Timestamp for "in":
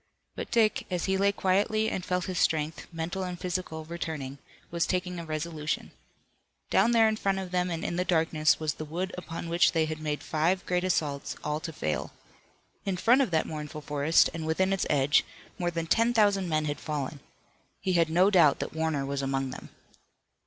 7.07-7.17, 7.85-7.97, 12.83-12.97